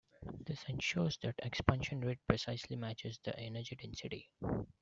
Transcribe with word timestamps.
This 0.47 0.63
ensures 0.67 1.19
that 1.21 1.35
expansion 1.43 1.99
rate 2.01 2.25
precisely 2.27 2.75
matches 2.75 3.19
the 3.23 3.37
energy 3.39 3.75
density. 3.75 4.31